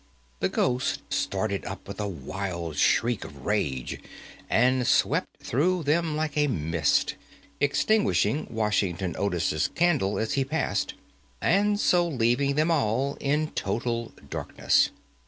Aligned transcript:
The 0.39 0.49
ghost 0.49 1.01
started 1.13 1.63
up 1.63 1.87
with 1.87 1.99
a 2.01 2.07
wild 2.07 2.77
shriek 2.77 3.23
of 3.23 3.45
rage, 3.45 3.99
and 4.49 4.87
swept 4.87 5.37
through 5.43 5.83
them 5.83 6.15
like 6.15 6.35
a 6.35 6.47
mist, 6.47 7.17
extinguishing 7.59 8.47
Washington 8.49 9.15
Otis's 9.15 9.67
candle 9.67 10.17
as 10.17 10.33
he 10.33 10.43
passed, 10.43 10.95
and 11.39 11.79
so 11.79 12.07
leaving 12.07 12.55
them 12.55 12.71
all 12.71 13.15
in 13.19 13.51
total 13.51 14.11
darkness. 14.27 14.89